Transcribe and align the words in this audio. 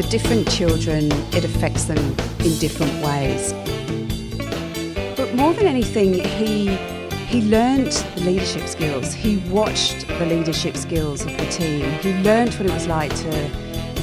for 0.00 0.08
different 0.08 0.50
children, 0.50 1.10
it 1.32 1.44
affects 1.44 1.84
them 1.84 1.98
in 1.98 2.58
different 2.58 2.92
ways. 3.04 3.52
But 5.16 5.34
more 5.34 5.52
than 5.52 5.66
anything, 5.66 6.14
he 6.14 6.76
he 7.26 7.42
learned 7.42 7.92
the 8.16 8.22
leadership 8.22 8.66
skills. 8.66 9.12
He 9.12 9.36
watched 9.50 10.06
the 10.08 10.26
leadership 10.26 10.76
skills 10.76 11.24
of 11.24 11.36
the 11.36 11.46
team. 11.46 11.90
He 12.00 12.12
learned 12.22 12.54
what 12.54 12.66
it 12.66 12.72
was 12.72 12.86
like 12.88 13.14
to 13.16 13.50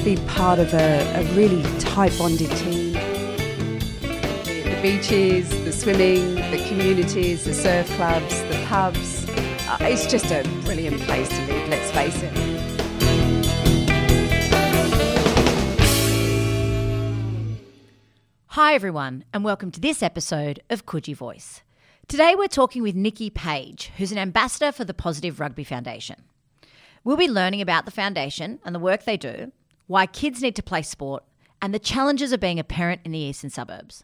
be 0.04 0.16
part 0.26 0.58
of 0.58 0.72
a, 0.72 1.00
a 1.16 1.22
really 1.34 1.62
tight 1.78 2.16
bonded 2.16 2.50
team. 2.52 2.92
The 4.02 4.78
beaches, 4.80 5.48
the 5.64 5.72
swimming, 5.72 6.36
the 6.36 6.64
communities, 6.68 7.44
the 7.44 7.54
surf 7.54 7.86
clubs, 7.96 8.40
the 8.42 8.64
pubs. 8.66 9.28
Uh, 9.28 9.78
it's 9.80 10.06
just 10.06 10.30
a 10.30 10.42
brilliant 10.64 11.00
place 11.02 11.28
to 11.28 11.46
live, 11.46 11.68
let's 11.68 11.90
face 11.90 12.22
it. 12.22 12.77
Hi, 18.52 18.72
everyone, 18.72 19.24
and 19.34 19.44
welcome 19.44 19.70
to 19.72 19.78
this 19.78 20.02
episode 20.02 20.62
of 20.70 20.86
Coogee 20.86 21.14
Voice. 21.14 21.60
Today, 22.08 22.34
we're 22.34 22.48
talking 22.48 22.82
with 22.82 22.94
Nicki 22.94 23.28
Page, 23.28 23.92
who's 23.98 24.10
an 24.10 24.16
ambassador 24.16 24.72
for 24.72 24.86
the 24.86 24.94
Positive 24.94 25.38
Rugby 25.38 25.64
Foundation. 25.64 26.22
We'll 27.04 27.18
be 27.18 27.28
learning 27.28 27.60
about 27.60 27.84
the 27.84 27.90
foundation 27.90 28.58
and 28.64 28.74
the 28.74 28.78
work 28.78 29.04
they 29.04 29.18
do, 29.18 29.52
why 29.86 30.06
kids 30.06 30.40
need 30.40 30.56
to 30.56 30.62
play 30.62 30.80
sport, 30.80 31.24
and 31.60 31.74
the 31.74 31.78
challenges 31.78 32.32
of 32.32 32.40
being 32.40 32.58
a 32.58 32.64
parent 32.64 33.02
in 33.04 33.12
the 33.12 33.18
eastern 33.18 33.50
suburbs. 33.50 34.02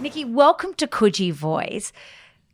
Nicki, 0.00 0.24
welcome 0.24 0.74
to 0.74 0.88
Coogee 0.88 1.32
Voice. 1.32 1.92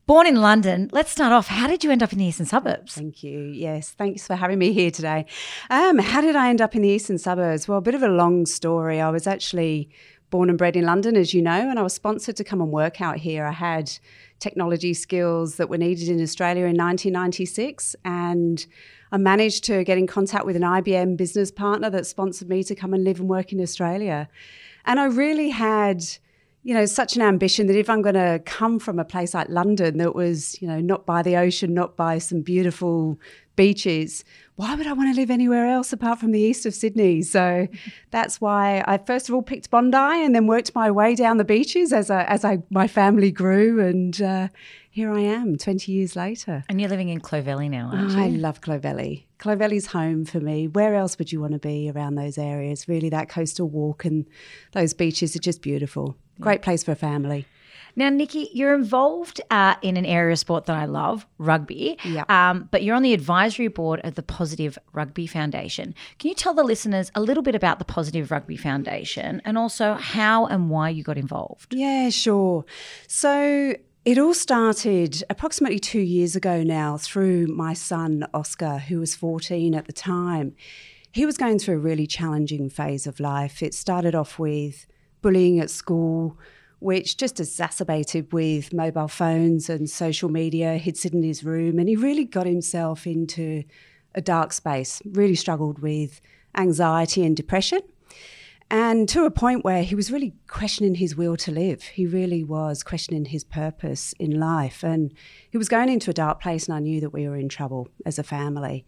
Born 0.04 0.26
in 0.26 0.36
London, 0.36 0.90
let's 0.92 1.12
start 1.12 1.32
off. 1.32 1.46
How 1.46 1.68
did 1.68 1.84
you 1.84 1.90
end 1.92 2.02
up 2.02 2.12
in 2.12 2.18
the 2.18 2.24
eastern 2.24 2.46
suburbs? 2.46 2.94
Thank 2.94 3.22
you. 3.22 3.38
Yes, 3.38 3.90
thanks 3.90 4.26
for 4.26 4.34
having 4.34 4.58
me 4.58 4.72
here 4.72 4.90
today. 4.90 5.26
Um, 5.70 5.98
how 5.98 6.20
did 6.20 6.34
I 6.34 6.48
end 6.48 6.60
up 6.60 6.74
in 6.74 6.82
the 6.82 6.88
eastern 6.88 7.18
suburbs? 7.18 7.68
Well, 7.68 7.78
a 7.78 7.82
bit 7.82 7.94
of 7.94 8.02
a 8.02 8.08
long 8.08 8.44
story. 8.44 9.00
I 9.00 9.10
was 9.10 9.28
actually 9.28 9.90
born 10.28 10.48
and 10.48 10.58
bred 10.58 10.74
in 10.74 10.86
London, 10.86 11.16
as 11.16 11.32
you 11.32 11.40
know, 11.40 11.52
and 11.52 11.78
I 11.78 11.82
was 11.82 11.92
sponsored 11.92 12.34
to 12.36 12.42
come 12.42 12.60
and 12.60 12.72
work 12.72 13.00
out 13.00 13.18
here. 13.18 13.44
I 13.44 13.52
had 13.52 13.92
technology 14.40 14.92
skills 14.92 15.54
that 15.56 15.68
were 15.68 15.78
needed 15.78 16.08
in 16.08 16.20
Australia 16.20 16.64
in 16.64 16.76
1996, 16.76 17.94
and 18.04 18.66
I 19.12 19.18
managed 19.18 19.62
to 19.64 19.84
get 19.84 19.98
in 19.98 20.08
contact 20.08 20.46
with 20.46 20.56
an 20.56 20.62
IBM 20.62 21.16
business 21.16 21.52
partner 21.52 21.90
that 21.90 22.06
sponsored 22.06 22.48
me 22.48 22.64
to 22.64 22.74
come 22.74 22.92
and 22.92 23.04
live 23.04 23.20
and 23.20 23.28
work 23.28 23.52
in 23.52 23.60
Australia. 23.60 24.28
And 24.84 24.98
I 24.98 25.04
really 25.04 25.50
had 25.50 26.02
you 26.64 26.74
know, 26.74 26.86
such 26.86 27.16
an 27.16 27.22
ambition 27.22 27.66
that 27.66 27.76
if 27.76 27.90
I'm 27.90 28.02
going 28.02 28.14
to 28.14 28.40
come 28.44 28.78
from 28.78 28.98
a 28.98 29.04
place 29.04 29.34
like 29.34 29.48
London 29.48 29.98
that 29.98 30.14
was, 30.14 30.60
you 30.62 30.68
know, 30.68 30.80
not 30.80 31.04
by 31.04 31.22
the 31.22 31.36
ocean, 31.36 31.74
not 31.74 31.96
by 31.96 32.18
some 32.18 32.40
beautiful 32.40 33.18
beaches, 33.56 34.24
why 34.54 34.74
would 34.76 34.86
I 34.86 34.92
want 34.92 35.12
to 35.12 35.20
live 35.20 35.30
anywhere 35.30 35.66
else 35.66 35.92
apart 35.92 36.20
from 36.20 36.30
the 36.30 36.38
east 36.38 36.64
of 36.64 36.74
Sydney? 36.74 37.22
So 37.22 37.66
that's 38.12 38.40
why 38.40 38.84
I 38.86 38.98
first 38.98 39.28
of 39.28 39.34
all 39.34 39.42
picked 39.42 39.70
Bondi 39.70 39.96
and 39.96 40.34
then 40.34 40.46
worked 40.46 40.74
my 40.74 40.90
way 40.90 41.16
down 41.16 41.38
the 41.38 41.44
beaches 41.44 41.92
as 41.92 42.10
I, 42.10 42.24
as 42.24 42.44
I 42.44 42.58
my 42.70 42.86
family 42.86 43.32
grew 43.32 43.80
and 43.80 44.22
uh, 44.22 44.48
here 44.92 45.10
I 45.10 45.20
am 45.20 45.56
20 45.56 45.90
years 45.90 46.14
later. 46.14 46.64
And 46.68 46.78
you're 46.78 46.90
living 46.90 47.08
in 47.08 47.18
Clovelly 47.18 47.70
now, 47.70 47.90
aren't 47.90 48.10
you? 48.10 48.20
I 48.20 48.28
love 48.28 48.60
Clovelly. 48.60 49.24
Clovelly's 49.38 49.86
home 49.86 50.26
for 50.26 50.38
me. 50.38 50.68
Where 50.68 50.94
else 50.94 51.18
would 51.18 51.32
you 51.32 51.40
want 51.40 51.54
to 51.54 51.58
be 51.58 51.90
around 51.90 52.16
those 52.16 52.36
areas? 52.36 52.86
Really, 52.86 53.08
that 53.08 53.30
coastal 53.30 53.70
walk 53.70 54.04
and 54.04 54.26
those 54.72 54.92
beaches 54.92 55.34
are 55.34 55.38
just 55.38 55.62
beautiful. 55.62 56.14
Great 56.40 56.60
place 56.60 56.84
for 56.84 56.92
a 56.92 56.96
family. 56.96 57.46
Now, 57.96 58.10
Nicki, 58.10 58.50
you're 58.52 58.74
involved 58.74 59.40
uh, 59.50 59.76
in 59.80 59.96
an 59.96 60.04
area 60.04 60.32
of 60.32 60.38
sport 60.38 60.66
that 60.66 60.76
I 60.76 60.84
love, 60.84 61.26
rugby. 61.38 61.96
Yeah. 62.04 62.24
Um, 62.28 62.68
but 62.70 62.82
you're 62.82 62.96
on 62.96 63.02
the 63.02 63.14
advisory 63.14 63.68
board 63.68 64.00
of 64.04 64.14
the 64.14 64.22
Positive 64.22 64.78
Rugby 64.92 65.26
Foundation. 65.26 65.94
Can 66.18 66.28
you 66.28 66.34
tell 66.34 66.52
the 66.52 66.64
listeners 66.64 67.10
a 67.14 67.20
little 67.20 67.42
bit 67.42 67.54
about 67.54 67.78
the 67.78 67.84
Positive 67.86 68.30
Rugby 68.30 68.56
Foundation 68.56 69.40
and 69.44 69.56
also 69.56 69.94
how 69.94 70.46
and 70.46 70.68
why 70.68 70.90
you 70.90 71.02
got 71.02 71.16
involved? 71.16 71.74
Yeah, 71.74 72.10
sure. 72.10 72.64
So 73.08 73.74
it 74.04 74.18
all 74.18 74.34
started 74.34 75.22
approximately 75.30 75.78
two 75.78 76.00
years 76.00 76.34
ago 76.34 76.64
now 76.64 76.96
through 76.96 77.46
my 77.46 77.72
son, 77.72 78.26
Oscar, 78.34 78.78
who 78.78 78.98
was 78.98 79.14
14 79.14 79.76
at 79.76 79.86
the 79.86 79.92
time. 79.92 80.56
He 81.12 81.24
was 81.24 81.36
going 81.36 81.60
through 81.60 81.76
a 81.76 81.78
really 81.78 82.08
challenging 82.08 82.68
phase 82.68 83.06
of 83.06 83.20
life. 83.20 83.62
It 83.62 83.74
started 83.74 84.14
off 84.14 84.40
with 84.40 84.86
bullying 85.20 85.60
at 85.60 85.70
school, 85.70 86.36
which 86.80 87.16
just 87.16 87.38
exacerbated 87.38 88.32
with 88.32 88.72
mobile 88.72 89.06
phones 89.06 89.70
and 89.70 89.88
social 89.88 90.28
media. 90.28 90.78
He'd 90.78 90.96
sit 90.96 91.12
in 91.12 91.22
his 91.22 91.44
room 91.44 91.78
and 91.78 91.88
he 91.88 91.94
really 91.94 92.24
got 92.24 92.46
himself 92.46 93.06
into 93.06 93.62
a 94.16 94.20
dark 94.20 94.52
space, 94.52 95.00
really 95.04 95.36
struggled 95.36 95.78
with 95.78 96.20
anxiety 96.56 97.24
and 97.24 97.36
depression. 97.36 97.82
And 98.72 99.06
to 99.10 99.26
a 99.26 99.30
point 99.30 99.66
where 99.66 99.82
he 99.82 99.94
was 99.94 100.10
really 100.10 100.32
questioning 100.48 100.94
his 100.94 101.14
will 101.14 101.36
to 101.36 101.52
live. 101.52 101.82
He 101.82 102.06
really 102.06 102.42
was 102.42 102.82
questioning 102.82 103.26
his 103.26 103.44
purpose 103.44 104.14
in 104.18 104.40
life. 104.40 104.82
And 104.82 105.12
he 105.50 105.58
was 105.58 105.68
going 105.68 105.90
into 105.90 106.10
a 106.10 106.14
dark 106.14 106.40
place, 106.40 106.66
and 106.66 106.74
I 106.74 106.80
knew 106.80 106.98
that 107.02 107.10
we 107.10 107.28
were 107.28 107.36
in 107.36 107.50
trouble 107.50 107.88
as 108.06 108.18
a 108.18 108.22
family. 108.22 108.86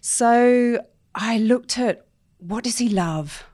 So 0.00 0.80
I 1.14 1.36
looked 1.36 1.78
at 1.78 2.06
what 2.38 2.64
does 2.64 2.78
he 2.78 2.88
love? 2.88 3.44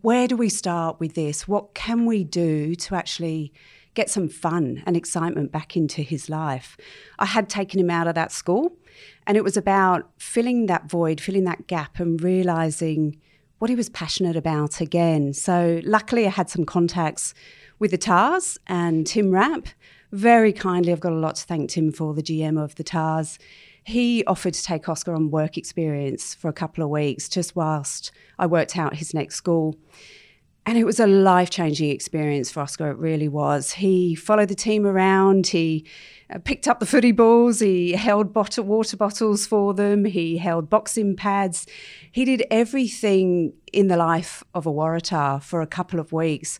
Where 0.00 0.28
do 0.28 0.34
we 0.34 0.48
start 0.48 0.98
with 0.98 1.12
this? 1.12 1.46
What 1.46 1.74
can 1.74 2.06
we 2.06 2.24
do 2.24 2.74
to 2.76 2.94
actually 2.94 3.52
get 3.92 4.08
some 4.08 4.30
fun 4.30 4.82
and 4.86 4.96
excitement 4.96 5.52
back 5.52 5.76
into 5.76 6.00
his 6.00 6.30
life? 6.30 6.78
I 7.18 7.26
had 7.26 7.50
taken 7.50 7.78
him 7.78 7.90
out 7.90 8.08
of 8.08 8.14
that 8.14 8.32
school, 8.32 8.78
and 9.26 9.36
it 9.36 9.44
was 9.44 9.58
about 9.58 10.08
filling 10.16 10.66
that 10.66 10.88
void, 10.88 11.20
filling 11.20 11.44
that 11.44 11.66
gap, 11.66 12.00
and 12.00 12.22
realizing 12.22 13.20
what 13.58 13.70
he 13.70 13.76
was 13.76 13.88
passionate 13.88 14.36
about 14.36 14.80
again. 14.80 15.32
So, 15.32 15.80
luckily, 15.84 16.26
I 16.26 16.30
had 16.30 16.48
some 16.50 16.64
contacts 16.64 17.34
with 17.78 17.90
the 17.90 17.98
Tahs 17.98 18.58
and 18.66 19.06
Tim 19.06 19.30
Rapp. 19.30 19.68
Very 20.12 20.52
kindly, 20.52 20.92
I've 20.92 21.00
got 21.00 21.12
a 21.12 21.16
lot 21.16 21.36
to 21.36 21.44
thank 21.44 21.70
Tim 21.70 21.92
for, 21.92 22.14
the 22.14 22.22
GM 22.22 22.62
of 22.62 22.74
the 22.76 22.84
Tahs. 22.84 23.38
He 23.84 24.24
offered 24.26 24.54
to 24.54 24.62
take 24.62 24.88
Oscar 24.88 25.14
on 25.14 25.30
work 25.30 25.56
experience 25.56 26.34
for 26.34 26.48
a 26.48 26.52
couple 26.52 26.84
of 26.84 26.90
weeks 26.90 27.28
just 27.28 27.56
whilst 27.56 28.10
I 28.38 28.46
worked 28.46 28.76
out 28.76 28.96
his 28.96 29.14
next 29.14 29.36
school. 29.36 29.76
And 30.68 30.76
it 30.76 30.84
was 30.84 31.00
a 31.00 31.06
life 31.06 31.48
changing 31.48 31.88
experience 31.88 32.50
for 32.50 32.60
Oscar. 32.60 32.90
It 32.90 32.98
really 32.98 33.26
was. 33.26 33.72
He 33.72 34.14
followed 34.14 34.48
the 34.50 34.54
team 34.54 34.84
around. 34.84 35.46
He 35.46 35.86
uh, 36.28 36.40
picked 36.40 36.68
up 36.68 36.78
the 36.78 36.84
footy 36.84 37.10
balls. 37.10 37.60
He 37.60 37.92
held 37.92 38.34
bottle, 38.34 38.64
water 38.64 38.98
bottles 38.98 39.46
for 39.46 39.72
them. 39.72 40.04
He 40.04 40.36
held 40.36 40.68
boxing 40.68 41.16
pads. 41.16 41.66
He 42.12 42.26
did 42.26 42.44
everything 42.50 43.54
in 43.72 43.88
the 43.88 43.96
life 43.96 44.44
of 44.52 44.66
a 44.66 44.70
Waratah 44.70 45.42
for 45.42 45.62
a 45.62 45.66
couple 45.66 45.98
of 45.98 46.12
weeks. 46.12 46.58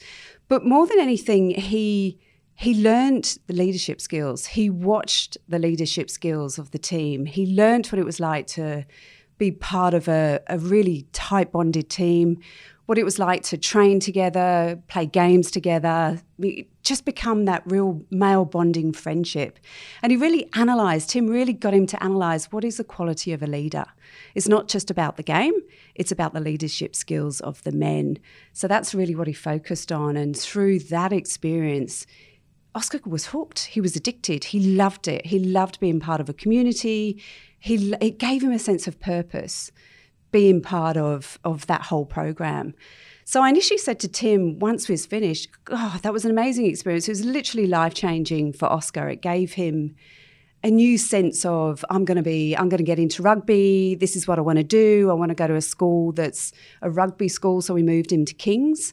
But 0.48 0.64
more 0.64 0.86
than 0.86 1.00
anything, 1.00 1.50
he 1.50 2.18
he 2.54 2.82
learned 2.82 3.38
the 3.47 3.52
leadership 3.52 4.00
skills. 4.00 4.47
He 4.47 4.70
watched 4.70 5.36
the 5.47 5.58
leadership 5.58 6.08
skills 6.08 6.58
of 6.58 6.70
the 6.70 6.78
team. 6.78 7.26
He 7.26 7.54
learned 7.54 7.88
what 7.88 7.98
it 7.98 8.06
was 8.06 8.20
like 8.20 8.47
to 8.47 8.86
be 9.38 9.50
part 9.50 9.94
of 9.94 10.09
a, 10.09 10.41
a 10.49 10.59
really 10.59 11.06
tight 11.12 11.53
bonded 11.53 11.88
team 11.88 12.38
what 12.88 12.97
it 12.97 13.04
was 13.04 13.19
like 13.19 13.43
to 13.43 13.59
train 13.59 14.00
together, 14.00 14.82
play 14.88 15.04
games 15.04 15.50
together, 15.50 16.19
just 16.82 17.04
become 17.04 17.44
that 17.44 17.62
real 17.66 18.03
male 18.10 18.47
bonding 18.47 18.94
friendship. 18.94 19.59
And 20.00 20.10
he 20.10 20.16
really 20.16 20.48
analysed, 20.54 21.10
Tim 21.10 21.27
really 21.28 21.53
got 21.53 21.75
him 21.75 21.84
to 21.88 22.03
analyse 22.03 22.47
what 22.47 22.65
is 22.65 22.78
the 22.78 22.84
quality 22.84 23.34
of 23.34 23.43
a 23.43 23.47
leader. 23.47 23.84
It's 24.34 24.48
not 24.48 24.69
just 24.69 24.91
about 24.91 25.19
the 25.19 25.22
game, 25.22 25.53
it's 25.97 26.10
about 26.10 26.32
the 26.32 26.41
leadership 26.41 26.97
skills 26.97 27.43
of 27.43 27.62
the 27.62 27.72
men. 27.72 28.21
So 28.54 28.66
that's 28.66 28.94
really 28.94 29.15
what 29.15 29.27
he 29.27 29.34
focused 29.34 29.93
on. 29.93 30.16
And 30.16 30.34
through 30.34 30.78
that 30.78 31.12
experience, 31.12 32.07
Oscar 32.74 33.00
was 33.06 33.26
hooked. 33.26 33.66
He 33.66 33.80
was 33.80 33.97
addicted. 33.97 34.44
He 34.44 34.60
loved 34.60 35.09
it. 35.09 35.26
He 35.26 35.38
loved 35.38 35.80
being 35.80 36.00
part 36.00 36.20
of 36.20 36.28
a 36.28 36.32
community. 36.32 37.22
He, 37.59 37.92
it 38.00 38.18
gave 38.18 38.42
him 38.42 38.53
a 38.53 38.59
sense 38.59 38.86
of 38.86 39.00
purpose 39.00 39.72
being 40.30 40.60
part 40.60 40.97
of 40.97 41.38
of 41.44 41.66
that 41.66 41.82
whole 41.82 42.04
program. 42.04 42.74
So 43.24 43.42
I 43.42 43.48
initially 43.48 43.78
said 43.78 43.98
to 44.00 44.09
Tim 44.09 44.59
once 44.59 44.88
we 44.88 44.92
was 44.92 45.06
finished, 45.06 45.48
"Oh, 45.70 45.98
that 46.03 46.12
was 46.12 46.24
an 46.24 46.30
amazing 46.30 46.66
experience. 46.66 47.09
It 47.09 47.12
was 47.12 47.24
literally 47.24 47.66
life 47.66 47.94
changing 47.94 48.53
for 48.53 48.66
Oscar. 48.66 49.09
It 49.09 49.22
gave 49.22 49.54
him." 49.54 49.94
a 50.64 50.71
new 50.71 50.98
sense 50.98 51.44
of 51.44 51.84
I'm 51.88 52.04
going 52.04 52.16
to 52.16 52.22
be 52.22 52.56
I'm 52.56 52.68
going 52.68 52.78
to 52.78 52.84
get 52.84 52.98
into 52.98 53.22
rugby. 53.22 53.94
This 53.94 54.16
is 54.16 54.26
what 54.26 54.38
I 54.38 54.41
want 54.41 54.59
to 54.59 54.64
do. 54.64 55.09
I 55.09 55.14
want 55.14 55.28
to 55.28 55.34
go 55.36 55.47
to 55.47 55.54
a 55.54 55.60
school 55.60 56.10
that's 56.10 56.53
a 56.82 56.91
rugby 56.91 57.28
school. 57.28 57.62
So 57.62 57.74
we 57.74 57.82
moved 57.84 58.10
him 58.10 58.24
to 58.24 58.34
Kings. 58.34 58.92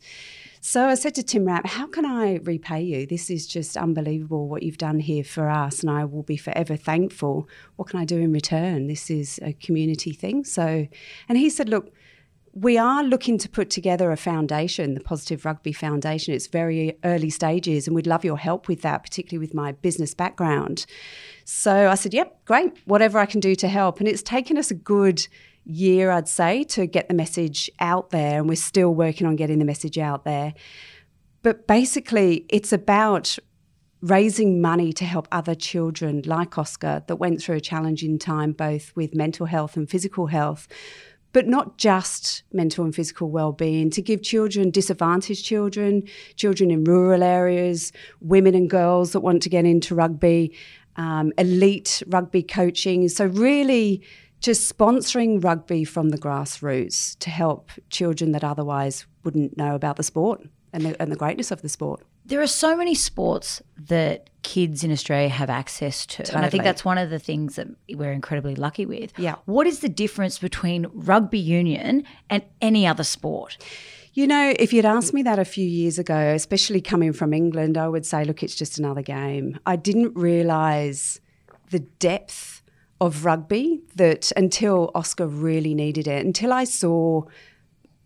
So 0.67 0.87
I 0.87 0.95
said 0.95 1.13
to 1.13 1.21
Tim 1.21 1.45
Rapp, 1.45 1.67
How 1.67 1.85
can 1.85 2.07
I 2.07 2.37
repay 2.37 2.81
you? 2.81 3.05
This 3.05 3.29
is 3.29 3.45
just 3.45 3.77
unbelievable 3.77 4.47
what 4.47 4.63
you've 4.63 4.79
done 4.79 4.99
here 4.99 5.23
for 5.23 5.47
us, 5.47 5.81
and 5.81 5.91
I 5.91 6.05
will 6.05 6.23
be 6.23 6.37
forever 6.37 6.75
thankful. 6.75 7.47
What 7.75 7.89
can 7.89 7.99
I 7.99 8.03
do 8.05 8.17
in 8.17 8.33
return? 8.33 8.87
This 8.87 9.11
is 9.11 9.39
a 9.43 9.53
community 9.53 10.11
thing. 10.11 10.43
So, 10.43 10.87
and 11.29 11.37
he 11.37 11.51
said, 11.51 11.69
Look, 11.69 11.93
we 12.51 12.79
are 12.79 13.03
looking 13.03 13.37
to 13.37 13.47
put 13.47 13.69
together 13.69 14.11
a 14.11 14.17
foundation, 14.17 14.95
the 14.95 15.01
Positive 15.01 15.45
Rugby 15.45 15.71
Foundation. 15.71 16.33
It's 16.33 16.47
very 16.47 16.97
early 17.03 17.29
stages, 17.29 17.85
and 17.85 17.95
we'd 17.95 18.07
love 18.07 18.25
your 18.25 18.39
help 18.39 18.67
with 18.67 18.81
that, 18.81 19.03
particularly 19.03 19.45
with 19.45 19.53
my 19.53 19.73
business 19.73 20.15
background. 20.15 20.87
So 21.43 21.91
I 21.91 21.93
said, 21.93 22.11
Yep, 22.11 22.43
great, 22.45 22.73
whatever 22.85 23.19
I 23.19 23.27
can 23.27 23.39
do 23.39 23.53
to 23.53 23.67
help. 23.67 23.99
And 23.99 24.09
it's 24.09 24.23
taken 24.23 24.57
us 24.57 24.71
a 24.71 24.75
good 24.75 25.27
year, 25.65 26.11
I'd 26.11 26.27
say, 26.27 26.63
to 26.65 26.85
get 26.85 27.07
the 27.07 27.13
message 27.13 27.69
out 27.79 28.11
there, 28.11 28.39
and 28.39 28.47
we're 28.47 28.55
still 28.55 28.93
working 28.93 29.27
on 29.27 29.35
getting 29.35 29.59
the 29.59 29.65
message 29.65 29.97
out 29.97 30.23
there. 30.23 30.53
But 31.41 31.67
basically, 31.67 32.45
it's 32.49 32.71
about 32.71 33.37
raising 34.01 34.61
money 34.61 34.93
to 34.93 35.05
help 35.05 35.27
other 35.31 35.55
children 35.55 36.21
like 36.25 36.57
Oscar 36.57 37.03
that 37.07 37.15
went 37.15 37.41
through 37.41 37.55
a 37.55 37.61
challenging 37.61 38.19
time, 38.19 38.51
both 38.51 38.95
with 38.95 39.15
mental 39.15 39.47
health 39.47 39.75
and 39.75 39.89
physical 39.89 40.27
health, 40.27 40.67
but 41.35 41.47
not 41.47 41.77
just 41.77 42.43
mental 42.53 42.85
and 42.85 42.95
physical 42.95 43.29
well-being 43.29 43.89
to 43.89 44.01
give 44.01 44.23
children 44.23 44.71
disadvantaged 44.71 45.43
children 45.43 46.01
children 46.37 46.71
in 46.71 46.85
rural 46.85 47.21
areas 47.21 47.91
women 48.21 48.55
and 48.55 48.69
girls 48.69 49.11
that 49.11 49.19
want 49.19 49.43
to 49.43 49.49
get 49.49 49.65
into 49.65 49.93
rugby 49.93 50.55
um, 50.95 51.33
elite 51.37 52.01
rugby 52.07 52.41
coaching 52.41 53.09
so 53.09 53.25
really 53.25 54.01
just 54.45 54.75
sponsoring 54.75 55.43
rugby 55.43 55.83
from 55.83 56.09
the 56.09 56.17
grassroots 56.17 57.17
to 57.19 57.29
help 57.29 57.71
children 57.89 58.31
that 58.31 58.43
otherwise 58.43 59.05
wouldn't 59.23 59.57
know 59.57 59.75
about 59.75 59.95
the 59.95 60.03
sport 60.03 60.41
and 60.71 60.85
the, 60.85 61.01
and 61.01 61.11
the 61.11 61.15
greatness 61.15 61.51
of 61.51 61.61
the 61.61 61.69
sport 61.69 62.03
there 62.25 62.41
are 62.41 62.47
so 62.47 62.75
many 62.75 62.95
sports 62.95 63.61
that 63.77 64.29
kids 64.41 64.83
in 64.83 64.91
Australia 64.91 65.29
have 65.29 65.49
access 65.49 66.05
to. 66.05 66.17
Totally. 66.17 66.35
And 66.35 66.45
I 66.45 66.49
think 66.49 66.63
that's 66.63 66.83
one 66.83 66.97
of 66.97 67.09
the 67.09 67.19
things 67.19 67.55
that 67.55 67.67
we're 67.89 68.11
incredibly 68.11 68.55
lucky 68.55 68.85
with. 68.85 69.17
Yeah. 69.17 69.35
What 69.45 69.67
is 69.67 69.79
the 69.79 69.89
difference 69.89 70.39
between 70.39 70.87
rugby 70.93 71.39
union 71.39 72.03
and 72.29 72.43
any 72.61 72.87
other 72.87 73.03
sport? 73.03 73.57
You 74.13 74.27
know, 74.27 74.53
if 74.57 74.71
you'd 74.73 74.85
asked 74.85 75.13
me 75.13 75.23
that 75.23 75.39
a 75.39 75.45
few 75.45 75.67
years 75.67 75.99
ago, 75.99 76.17
especially 76.33 76.81
coming 76.81 77.13
from 77.13 77.33
England, 77.33 77.77
I 77.77 77.87
would 77.87 78.05
say, 78.05 78.23
look, 78.23 78.41
it's 78.43 78.55
just 78.55 78.79
another 78.79 79.01
game. 79.01 79.59
I 79.65 79.75
didn't 79.75 80.15
realise 80.15 81.19
the 81.69 81.79
depth 81.79 82.63
of 83.01 83.25
rugby 83.25 83.81
that 83.95 84.31
until 84.37 84.91
Oscar 84.95 85.27
really 85.27 85.73
needed 85.73 86.07
it, 86.07 86.25
until 86.25 86.53
I 86.53 86.63
saw 86.63 87.23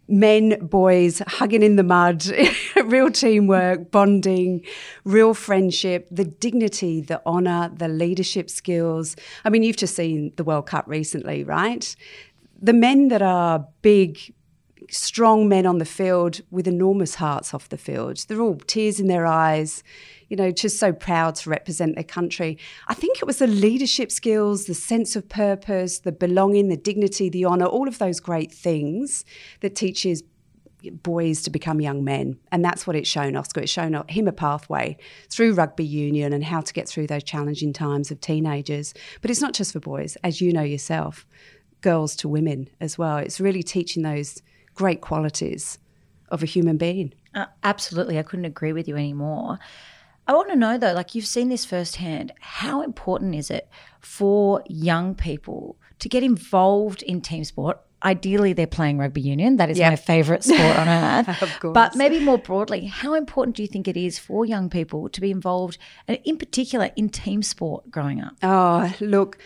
men, 0.09 0.57
boys 0.65 1.21
hugging 1.27 1.61
in 1.63 1.75
the 1.75 1.83
mud, 1.83 2.25
real 2.85 3.11
teamwork, 3.11 3.91
bonding, 3.91 4.65
real 5.03 5.33
friendship, 5.33 6.07
the 6.09 6.25
dignity, 6.25 7.01
the 7.01 7.21
honour, 7.25 7.71
the 7.75 7.87
leadership 7.87 8.49
skills. 8.49 9.15
I 9.45 9.49
mean, 9.49 9.63
you've 9.63 9.77
just 9.77 9.95
seen 9.95 10.33
the 10.35 10.43
World 10.43 10.65
Cup 10.65 10.85
recently, 10.87 11.43
right? 11.43 11.95
The 12.61 12.73
men 12.73 13.09
that 13.09 13.21
are 13.21 13.67
big, 13.81 14.33
strong 14.89 15.47
men 15.47 15.65
on 15.65 15.77
the 15.77 15.85
field 15.85 16.41
with 16.51 16.67
enormous 16.67 17.15
hearts 17.15 17.53
off 17.53 17.69
the 17.69 17.77
field, 17.77 18.17
they're 18.27 18.41
all 18.41 18.57
tears 18.57 18.99
in 18.99 19.07
their 19.07 19.25
eyes 19.25 19.83
you 20.29 20.37
know, 20.37 20.51
just 20.51 20.79
so 20.79 20.93
proud 20.93 21.35
to 21.35 21.49
represent 21.49 21.95
their 21.95 22.03
country. 22.03 22.57
I 22.87 22.93
think 22.93 23.17
it 23.17 23.25
was 23.25 23.39
the 23.39 23.47
leadership 23.47 24.11
skills, 24.11 24.65
the 24.65 24.75
sense 24.75 25.15
of 25.15 25.27
purpose, 25.27 25.99
the 25.99 26.11
belonging, 26.11 26.69
the 26.69 26.77
dignity, 26.77 27.29
the 27.29 27.45
honour, 27.45 27.65
all 27.65 27.87
of 27.87 27.97
those 27.97 28.19
great 28.19 28.51
things 28.51 29.25
that 29.61 29.75
teaches 29.75 30.23
boys 31.03 31.41
to 31.41 31.49
become 31.49 31.81
young 31.81 32.03
men. 32.03 32.39
And 32.51 32.63
that's 32.63 32.87
what 32.87 32.95
it's 32.95 33.09
shown 33.09 33.35
Oscar. 33.35 33.61
It's 33.61 33.71
shown 33.71 34.01
him 34.07 34.27
a 34.27 34.31
pathway 34.31 34.97
through 35.29 35.53
rugby 35.53 35.83
union 35.83 36.31
and 36.31 36.43
how 36.43 36.61
to 36.61 36.73
get 36.73 36.87
through 36.87 37.07
those 37.07 37.23
challenging 37.23 37.73
times 37.73 38.11
of 38.11 38.21
teenagers. 38.21 38.93
But 39.21 39.31
it's 39.31 39.41
not 39.41 39.53
just 39.53 39.73
for 39.73 39.79
boys, 39.79 40.15
as 40.23 40.39
you 40.39 40.53
know 40.53 40.61
yourself, 40.61 41.25
girls 41.81 42.15
to 42.17 42.29
women 42.29 42.69
as 42.79 42.97
well. 42.97 43.17
It's 43.17 43.41
really 43.41 43.63
teaching 43.63 44.03
those 44.03 44.41
great 44.79 45.01
qualities 45.01 45.77
of 46.29 46.41
a 46.41 46.45
human 46.45 46.77
being. 46.77 47.13
Uh, 47.35 47.47
absolutely. 47.65 48.17
I 48.17 48.23
couldn't 48.23 48.45
agree 48.45 48.71
with 48.71 48.87
you 48.87 48.95
anymore. 48.95 49.59
I 50.25 50.31
want 50.31 50.47
to 50.51 50.55
know 50.55 50.77
though, 50.77 50.93
like 50.93 51.13
you've 51.13 51.27
seen 51.27 51.49
this 51.49 51.65
firsthand, 51.65 52.31
how 52.39 52.81
important 52.81 53.35
is 53.35 53.51
it 53.51 53.67
for 53.99 54.63
young 54.69 55.15
people 55.15 55.75
to 55.99 56.07
get 56.07 56.23
involved 56.23 57.03
in 57.03 57.19
team 57.19 57.43
sport? 57.43 57.81
Ideally, 58.01 58.53
they're 58.53 58.67
playing 58.67 58.99
rugby 58.99 59.19
union. 59.19 59.57
That 59.57 59.69
is 59.69 59.77
yep. 59.77 59.91
my 59.91 59.95
favourite 59.97 60.45
sport 60.45 60.77
on 60.77 60.87
earth. 61.27 61.41
of 61.41 61.59
course. 61.59 61.73
But 61.73 61.97
maybe 61.97 62.21
more 62.21 62.37
broadly, 62.37 62.85
how 62.85 63.15
important 63.15 63.57
do 63.57 63.63
you 63.63 63.67
think 63.67 63.89
it 63.89 63.97
is 63.97 64.17
for 64.17 64.45
young 64.45 64.69
people 64.69 65.09
to 65.09 65.19
be 65.19 65.29
involved, 65.29 65.77
and 66.07 66.17
in 66.23 66.37
particular, 66.37 66.91
in 66.95 67.09
team 67.09 67.43
sport 67.43 67.91
growing 67.91 68.21
up? 68.21 68.35
Oh, 68.41 68.95
look 69.01 69.39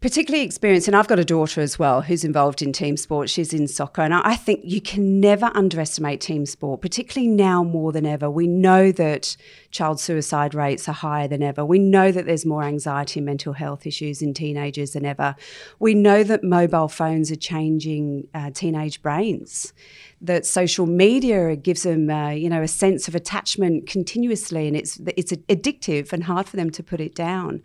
particularly 0.00 0.44
experienced, 0.44 0.88
and 0.88 0.96
I've 0.96 1.08
got 1.08 1.18
a 1.18 1.24
daughter 1.24 1.60
as 1.60 1.78
well 1.78 2.00
who's 2.00 2.24
involved 2.24 2.62
in 2.62 2.72
team 2.72 2.96
sport. 2.96 3.28
She's 3.28 3.52
in 3.52 3.68
soccer, 3.68 4.00
and 4.00 4.14
I 4.14 4.34
think 4.34 4.60
you 4.64 4.80
can 4.80 5.20
never 5.20 5.50
underestimate 5.54 6.20
team 6.20 6.46
sport, 6.46 6.80
particularly 6.80 7.28
now 7.28 7.62
more 7.62 7.92
than 7.92 8.06
ever. 8.06 8.30
We 8.30 8.46
know 8.46 8.92
that 8.92 9.36
child 9.70 10.00
suicide 10.00 10.54
rates 10.54 10.88
are 10.88 10.92
higher 10.92 11.28
than 11.28 11.42
ever. 11.42 11.64
We 11.64 11.78
know 11.78 12.10
that 12.12 12.24
there's 12.24 12.46
more 12.46 12.64
anxiety 12.64 13.20
and 13.20 13.26
mental 13.26 13.52
health 13.52 13.86
issues 13.86 14.22
in 14.22 14.32
teenagers 14.32 14.92
than 14.92 15.04
ever. 15.04 15.36
We 15.78 15.94
know 15.94 16.22
that 16.24 16.42
mobile 16.42 16.88
phones 16.88 17.30
are 17.30 17.36
changing 17.36 18.28
uh, 18.32 18.50
teenage 18.52 19.02
brains. 19.02 19.74
That 20.22 20.44
social 20.44 20.86
media 20.86 21.56
gives 21.56 21.82
them, 21.82 22.10
uh, 22.10 22.30
you 22.30 22.48
know, 22.48 22.62
a 22.62 22.68
sense 22.68 23.08
of 23.08 23.14
attachment 23.14 23.86
continuously, 23.86 24.66
and 24.66 24.76
it's 24.76 24.98
it's 25.16 25.32
addictive 25.32 26.12
and 26.12 26.24
hard 26.24 26.46
for 26.48 26.56
them 26.56 26.70
to 26.70 26.82
put 26.82 27.00
it 27.00 27.14
down. 27.14 27.62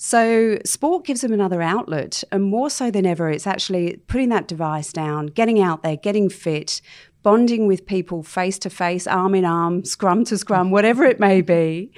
So 0.00 0.58
sport 0.64 1.04
gives 1.04 1.22
them 1.22 1.32
another 1.32 1.60
outlet, 1.60 2.22
and 2.30 2.44
more 2.44 2.70
so 2.70 2.88
than 2.88 3.04
ever, 3.04 3.30
it's 3.30 3.48
actually 3.48 3.96
putting 4.06 4.28
that 4.28 4.46
device 4.46 4.92
down, 4.92 5.26
getting 5.26 5.60
out 5.60 5.82
there, 5.82 5.96
getting 5.96 6.28
fit, 6.28 6.80
bonding 7.24 7.66
with 7.66 7.84
people 7.84 8.22
face 8.22 8.60
to 8.60 8.70
face, 8.70 9.08
arm 9.08 9.34
in 9.34 9.44
arm, 9.44 9.84
scrum 9.84 10.24
to 10.26 10.38
scrum, 10.38 10.70
whatever 10.70 11.04
it 11.04 11.18
may 11.18 11.40
be, 11.40 11.90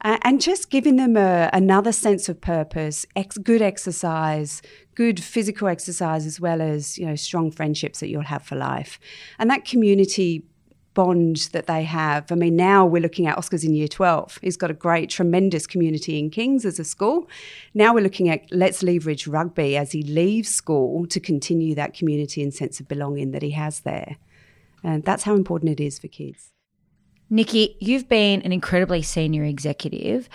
and 0.00 0.40
just 0.40 0.70
giving 0.70 0.96
them 0.96 1.14
a, 1.14 1.50
another 1.52 1.92
sense 1.92 2.26
of 2.30 2.40
purpose, 2.40 3.04
ex- 3.16 3.36
good 3.36 3.60
exercise, 3.60 4.62
good 4.94 5.22
physical 5.22 5.68
exercise, 5.68 6.24
as 6.24 6.40
well 6.40 6.62
as 6.62 6.96
you 6.96 7.04
know 7.04 7.16
strong 7.16 7.50
friendships 7.50 8.00
that 8.00 8.08
you'll 8.08 8.22
have 8.22 8.42
for 8.42 8.56
life, 8.56 8.98
and 9.38 9.50
that 9.50 9.66
community 9.66 10.46
bond 10.94 11.48
that 11.52 11.66
they 11.66 11.84
have. 11.84 12.30
I 12.30 12.34
mean, 12.34 12.56
now 12.56 12.84
we're 12.86 13.02
looking 13.02 13.26
at 13.26 13.38
Oscar's 13.38 13.64
in 13.64 13.74
year 13.74 13.88
12. 13.88 14.38
He's 14.42 14.56
got 14.56 14.70
a 14.70 14.74
great, 14.74 15.10
tremendous 15.10 15.66
community 15.66 16.18
in 16.18 16.30
Kings 16.30 16.64
as 16.64 16.78
a 16.78 16.84
school. 16.84 17.28
Now 17.74 17.94
we're 17.94 18.02
looking 18.02 18.28
at 18.28 18.50
let's 18.50 18.82
leverage 18.82 19.26
rugby 19.26 19.76
as 19.76 19.92
he 19.92 20.02
leaves 20.02 20.48
school 20.48 21.06
to 21.06 21.20
continue 21.20 21.74
that 21.74 21.94
community 21.94 22.42
and 22.42 22.52
sense 22.52 22.80
of 22.80 22.88
belonging 22.88 23.30
that 23.32 23.42
he 23.42 23.50
has 23.50 23.80
there. 23.80 24.16
And 24.84 25.04
that's 25.04 25.22
how 25.22 25.34
important 25.34 25.70
it 25.70 25.82
is 25.82 25.98
for 25.98 26.08
kids. 26.08 26.50
Nicki, 27.30 27.76
you've 27.80 28.08
been 28.08 28.42
an 28.42 28.52
incredibly 28.52 29.00
senior 29.00 29.44
executive. 29.44 30.28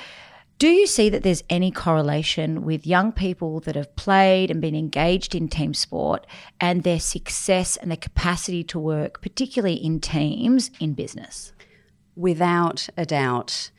Do 0.59 0.69
you 0.69 0.87
see 0.87 1.09
that 1.09 1.21
there's 1.21 1.43
any 1.51 1.69
correlation 1.69 2.63
with 2.63 2.87
young 2.87 3.11
people 3.11 3.59
that 3.61 3.75
have 3.75 3.95
played 3.95 4.49
and 4.49 4.59
been 4.59 4.75
engaged 4.75 5.35
in 5.35 5.49
team 5.49 5.75
sport 5.75 6.25
and 6.59 6.81
their 6.81 6.99
success 6.99 7.77
and 7.77 7.91
their 7.91 7.97
capacity 7.97 8.63
to 8.63 8.79
work, 8.79 9.21
particularly 9.21 9.75
in 9.75 9.99
teams 9.99 10.71
in 10.79 10.93
business? 10.93 11.53
Without 12.15 12.89
a 12.97 13.05
doubt. 13.05 13.69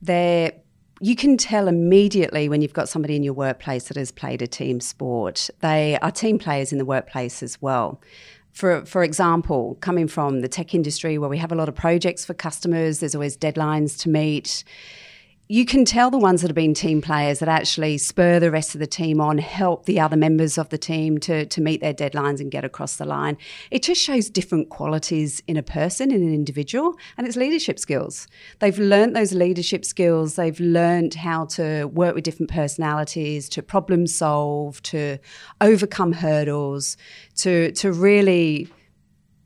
There 0.00 0.52
you 1.00 1.16
can 1.16 1.36
tell 1.36 1.66
immediately 1.66 2.48
when 2.48 2.62
you've 2.62 2.72
got 2.72 2.88
somebody 2.88 3.16
in 3.16 3.24
your 3.24 3.34
workplace 3.34 3.88
that 3.88 3.96
has 3.96 4.12
played 4.12 4.40
a 4.40 4.46
team 4.46 4.80
sport. 4.80 5.50
They 5.60 5.98
are 6.02 6.10
team 6.12 6.38
players 6.38 6.70
in 6.70 6.78
the 6.78 6.84
workplace 6.84 7.42
as 7.42 7.60
well. 7.60 8.00
For, 8.52 8.84
for 8.84 9.02
example, 9.02 9.76
coming 9.80 10.06
from 10.08 10.40
the 10.40 10.48
tech 10.48 10.74
industry 10.74 11.18
where 11.18 11.28
we 11.28 11.38
have 11.38 11.52
a 11.52 11.56
lot 11.56 11.68
of 11.68 11.74
projects 11.74 12.24
for 12.24 12.34
customers, 12.34 13.00
there's 13.00 13.14
always 13.14 13.36
deadlines 13.36 13.98
to 14.00 14.08
meet 14.08 14.64
you 15.50 15.64
can 15.64 15.86
tell 15.86 16.10
the 16.10 16.18
ones 16.18 16.42
that 16.42 16.48
have 16.48 16.54
been 16.54 16.74
team 16.74 17.00
players 17.00 17.38
that 17.38 17.48
actually 17.48 17.96
spur 17.96 18.38
the 18.38 18.50
rest 18.50 18.74
of 18.74 18.80
the 18.80 18.86
team 18.86 19.18
on, 19.18 19.38
help 19.38 19.86
the 19.86 19.98
other 19.98 20.16
members 20.16 20.58
of 20.58 20.68
the 20.68 20.76
team 20.76 21.16
to, 21.16 21.46
to 21.46 21.62
meet 21.62 21.80
their 21.80 21.94
deadlines 21.94 22.38
and 22.38 22.50
get 22.50 22.66
across 22.66 22.96
the 22.96 23.06
line. 23.06 23.38
It 23.70 23.82
just 23.82 23.98
shows 23.98 24.28
different 24.28 24.68
qualities 24.68 25.42
in 25.46 25.56
a 25.56 25.62
person, 25.62 26.10
in 26.10 26.22
an 26.22 26.34
individual, 26.34 26.96
and 27.16 27.26
it's 27.26 27.34
leadership 27.34 27.78
skills. 27.78 28.28
They've 28.58 28.78
learned 28.78 29.16
those 29.16 29.32
leadership 29.32 29.86
skills, 29.86 30.36
they've 30.36 30.60
learned 30.60 31.14
how 31.14 31.46
to 31.46 31.86
work 31.86 32.14
with 32.14 32.24
different 32.24 32.50
personalities, 32.50 33.48
to 33.50 33.62
problem 33.62 34.06
solve, 34.06 34.82
to 34.82 35.18
overcome 35.62 36.12
hurdles, 36.12 36.98
to, 37.36 37.72
to 37.72 37.90
really 37.90 38.68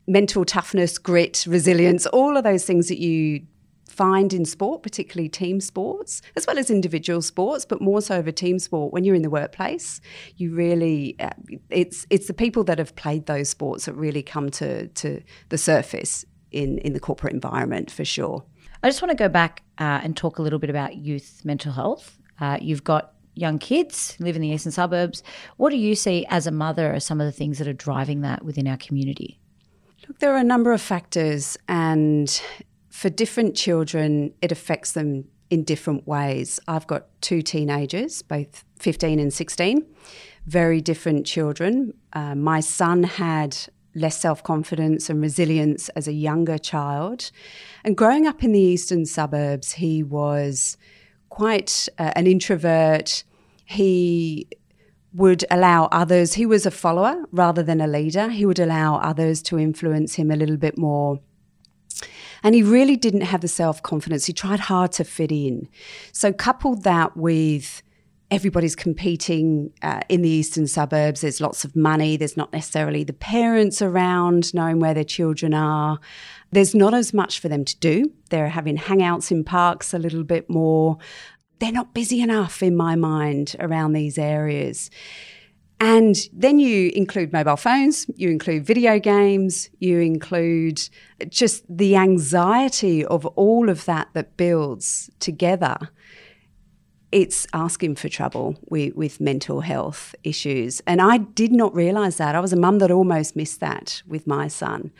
mental 0.05 0.43
toughness, 0.43 0.97
grit, 0.97 1.45
resilience, 1.47 2.05
all 2.07 2.35
of 2.35 2.43
those 2.43 2.65
things 2.65 2.89
that 2.89 2.99
you 2.99 3.43
find 3.87 4.33
in 4.33 4.45
sport, 4.45 4.81
particularly 4.83 5.29
team 5.29 5.59
sports, 5.59 6.21
as 6.35 6.47
well 6.47 6.57
as 6.57 6.69
individual 6.69 7.21
sports, 7.21 7.65
but 7.65 7.81
more 7.81 8.01
so 8.01 8.15
over 8.15 8.31
team 8.31 8.59
sport. 8.59 8.93
When 8.93 9.03
you're 9.03 9.15
in 9.15 9.21
the 9.21 9.29
workplace, 9.29 10.01
you 10.37 10.53
really 10.53 11.15
uh, 11.19 11.29
it's 11.69 12.05
it's 12.09 12.27
the 12.27 12.33
people 12.33 12.63
that 12.65 12.79
have 12.79 12.95
played 12.95 13.25
those 13.25 13.49
sports 13.49 13.85
that 13.85 13.93
really 13.93 14.23
come 14.23 14.49
to 14.51 14.87
to 14.87 15.21
the 15.49 15.57
surface 15.57 16.25
in 16.51 16.77
in 16.79 16.93
the 16.93 16.99
corporate 16.99 17.33
environment 17.33 17.91
for 17.91 18.05
sure. 18.05 18.43
I 18.81 18.89
just 18.89 19.01
want 19.01 19.11
to 19.11 19.15
go 19.15 19.29
back 19.29 19.63
uh, 19.77 20.01
and 20.03 20.15
talk 20.15 20.39
a 20.39 20.41
little 20.41 20.59
bit 20.59 20.69
about 20.69 20.95
youth 20.95 21.41
mental 21.45 21.71
health. 21.71 22.19
Uh, 22.39 22.57
you've 22.59 22.83
got 22.83 23.13
young 23.35 23.57
kids 23.57 24.15
live 24.19 24.35
in 24.35 24.41
the 24.41 24.49
eastern 24.49 24.71
suburbs. 24.71 25.23
What 25.57 25.69
do 25.69 25.77
you 25.77 25.95
see 25.95 26.25
as 26.29 26.47
a 26.47 26.51
mother 26.51 26.93
as 26.93 27.05
some 27.05 27.21
of 27.21 27.25
the 27.25 27.31
things 27.31 27.59
that 27.59 27.67
are 27.67 27.73
driving 27.73 28.21
that 28.21 28.43
within 28.43 28.67
our 28.67 28.77
community? 28.77 29.39
Look, 30.07 30.19
there 30.19 30.33
are 30.33 30.37
a 30.37 30.43
number 30.43 30.73
of 30.73 30.81
factors, 30.81 31.57
and 31.67 32.41
for 33.03 33.09
different 33.09 33.53
children, 33.53 34.33
it 34.41 34.49
affects 34.49 34.93
them 34.93 35.25
in 35.49 35.65
different 35.65 36.07
ways. 36.07 36.57
I've 36.69 36.87
got 36.87 37.07
two 37.19 37.41
teenagers, 37.41 38.21
both 38.21 38.63
15 38.79 39.19
and 39.19 39.33
16, 39.33 39.85
very 40.45 40.79
different 40.79 41.25
children. 41.25 41.95
Uh, 42.13 42.33
my 42.33 42.61
son 42.61 43.03
had 43.03 43.57
less 43.93 44.17
self 44.17 44.41
confidence 44.41 45.09
and 45.09 45.21
resilience 45.21 45.89
as 45.89 46.07
a 46.07 46.13
younger 46.13 46.57
child. 46.57 47.29
And 47.83 47.97
growing 47.97 48.25
up 48.25 48.41
in 48.41 48.53
the 48.53 48.61
eastern 48.61 49.05
suburbs, 49.05 49.73
he 49.73 50.01
was 50.01 50.77
quite 51.27 51.89
uh, 51.99 52.13
an 52.15 52.25
introvert. 52.25 53.25
He 53.65 54.47
would 55.13 55.43
allow 55.51 55.89
others, 55.91 56.35
he 56.35 56.45
was 56.45 56.65
a 56.65 56.71
follower 56.71 57.25
rather 57.33 57.63
than 57.63 57.81
a 57.81 57.87
leader. 57.87 58.29
He 58.29 58.45
would 58.45 58.59
allow 58.59 58.95
others 58.95 59.41
to 59.41 59.59
influence 59.59 60.15
him 60.15 60.31
a 60.31 60.37
little 60.37 60.55
bit 60.55 60.77
more. 60.77 61.19
And 62.43 62.53
he 62.53 62.61
really 62.61 62.97
didn't 62.97 63.21
have 63.21 63.41
the 63.41 63.47
self 63.47 63.81
confidence. 63.81 64.25
He 64.25 64.33
tried 64.33 64.59
hard 64.59 64.91
to 64.93 65.03
fit 65.03 65.31
in. 65.31 65.67
So, 66.11 66.33
coupled 66.33 66.83
that 66.83 67.15
with 67.17 67.81
everybody's 68.33 68.75
competing 68.75 69.71
uh, 69.83 70.01
in 70.09 70.23
the 70.23 70.29
eastern 70.29 70.65
suburbs. 70.65 71.21
There's 71.21 71.39
lots 71.39 71.63
of 71.63 71.75
money. 71.75 72.17
There's 72.17 72.35
not 72.35 72.51
necessarily 72.51 73.03
the 73.03 73.13
parents 73.13 73.79
around 73.79 74.53
knowing 74.55 74.79
where 74.79 74.95
their 74.95 75.03
children 75.03 75.53
are. 75.53 75.99
There's 76.51 76.73
not 76.73 76.95
as 76.95 77.13
much 77.13 77.39
for 77.39 77.47
them 77.47 77.63
to 77.63 77.77
do. 77.77 78.11
They're 78.31 78.49
having 78.49 78.77
hangouts 78.77 79.29
in 79.29 79.43
parks 79.43 79.93
a 79.93 79.99
little 79.99 80.23
bit 80.23 80.49
more. 80.49 80.97
They're 81.59 81.71
not 81.71 81.93
busy 81.93 82.21
enough, 82.21 82.63
in 82.63 82.75
my 82.75 82.95
mind, 82.95 83.55
around 83.59 83.93
these 83.93 84.17
areas. 84.17 84.89
And 85.83 86.15
then 86.31 86.59
you 86.59 86.93
include 86.95 87.33
mobile 87.33 87.57
phones, 87.57 88.05
you 88.15 88.29
include 88.29 88.65
video 88.65 88.99
games, 88.99 89.69
you 89.79 89.99
include 89.99 90.81
just 91.27 91.65
the 91.67 91.97
anxiety 91.97 93.03
of 93.03 93.25
all 93.25 93.67
of 93.67 93.83
that 93.83 94.07
that 94.13 94.37
builds 94.37 95.09
together 95.19 95.77
it's 97.13 97.45
asking 97.53 97.95
for 97.95 98.09
trouble 98.09 98.57
with, 98.69 98.95
with 98.95 99.21
mental 99.21 99.61
health 99.61 100.15
issues. 100.23 100.81
And 100.87 100.99
I 100.99 101.19
did 101.19 101.51
not 101.51 101.73
realise 101.75 102.17
that. 102.17 102.33
I 102.33 102.39
was 102.39 102.51
a 102.51 102.57
mum 102.57 102.79
that 102.79 102.89
almost 102.89 103.35
missed 103.35 103.59
that 103.59 104.01
with 104.07 104.25
my 104.25 104.47
son. 104.47 104.91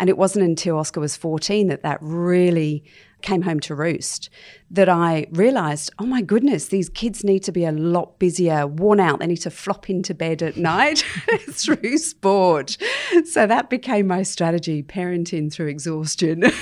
And 0.00 0.08
it 0.08 0.16
wasn't 0.16 0.46
until 0.46 0.78
Oscar 0.78 1.00
was 1.00 1.14
14 1.14 1.68
that 1.68 1.82
that 1.82 1.98
really 2.00 2.84
came 3.20 3.42
home 3.42 3.60
to 3.60 3.74
roost 3.74 4.30
that 4.70 4.88
I 4.88 5.26
realised, 5.30 5.90
oh 5.98 6.06
my 6.06 6.22
goodness, 6.22 6.68
these 6.68 6.88
kids 6.88 7.22
need 7.22 7.40
to 7.40 7.52
be 7.52 7.66
a 7.66 7.72
lot 7.72 8.18
busier, 8.18 8.66
worn 8.66 9.00
out. 9.00 9.18
They 9.18 9.26
need 9.26 9.38
to 9.38 9.50
flop 9.50 9.90
into 9.90 10.14
bed 10.14 10.42
at 10.42 10.56
night 10.56 10.98
through 11.50 11.98
sport. 11.98 12.78
So 13.26 13.46
that 13.46 13.68
became 13.68 14.06
my 14.06 14.22
strategy 14.22 14.82
parenting 14.82 15.52
through 15.52 15.66
exhaustion. 15.66 16.44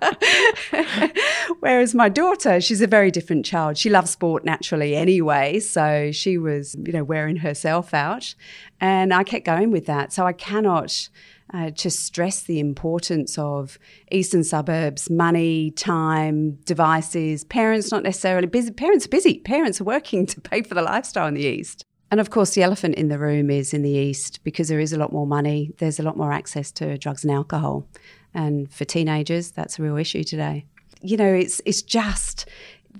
Whereas 1.60 1.94
my 1.94 2.08
daughter, 2.08 2.60
she's 2.60 2.80
a 2.80 2.86
very 2.86 3.10
different 3.10 3.44
child. 3.44 3.76
She 3.76 3.90
loves 3.90 4.10
sport 4.10 4.44
naturally 4.44 4.96
anyway. 4.96 5.60
So 5.60 6.12
she 6.12 6.38
was, 6.38 6.76
you 6.84 6.92
know, 6.92 7.04
wearing 7.04 7.36
herself 7.36 7.92
out. 7.94 8.34
And 8.80 9.12
I 9.12 9.24
kept 9.24 9.44
going 9.44 9.70
with 9.70 9.86
that. 9.86 10.12
So 10.12 10.26
I 10.26 10.32
cannot 10.32 11.08
uh, 11.52 11.70
just 11.70 12.00
stress 12.00 12.42
the 12.42 12.60
importance 12.60 13.36
of 13.36 13.78
eastern 14.10 14.44
suburbs, 14.44 15.10
money, 15.10 15.70
time, 15.72 16.52
devices. 16.64 17.44
Parents 17.44 17.90
not 17.90 18.02
necessarily 18.02 18.46
busy. 18.46 18.70
Parents 18.70 19.06
are 19.06 19.10
busy. 19.10 19.40
Parents 19.40 19.80
are 19.80 19.84
working 19.84 20.26
to 20.32 20.40
pay 20.40 20.62
for 20.62 20.74
the 20.74 20.82
lifestyle 20.82 21.26
in 21.26 21.34
the 21.34 21.44
east. 21.44 21.84
And 22.10 22.18
of 22.18 22.30
course, 22.30 22.54
the 22.54 22.62
elephant 22.62 22.96
in 22.96 23.08
the 23.08 23.18
room 23.18 23.50
is 23.50 23.72
in 23.72 23.82
the 23.82 23.90
east 23.90 24.40
because 24.42 24.68
there 24.68 24.80
is 24.80 24.92
a 24.92 24.98
lot 24.98 25.12
more 25.12 25.26
money. 25.26 25.72
There's 25.78 26.00
a 26.00 26.02
lot 26.02 26.16
more 26.16 26.32
access 26.32 26.72
to 26.72 26.98
drugs 26.98 27.22
and 27.22 27.32
alcohol. 27.32 27.86
And 28.34 28.72
for 28.72 28.84
teenagers, 28.84 29.50
that's 29.50 29.78
a 29.78 29.82
real 29.82 29.96
issue 29.96 30.24
today. 30.24 30.66
You 31.02 31.16
know, 31.16 31.32
it's 31.32 31.60
it's 31.64 31.82
just 31.82 32.48